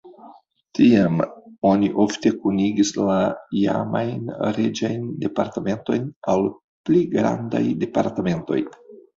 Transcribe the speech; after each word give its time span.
Tiam 0.77 1.19
oni 1.71 1.89
ofte 2.03 2.31
kunigis 2.45 2.93
la 3.09 3.17
iamajn 3.65 4.31
reĝajn 4.57 5.05
departementojn 5.27 6.11
al 6.35 6.51
pli 6.89 7.07
grandaj 7.17 7.65
departementoj. 7.87 8.61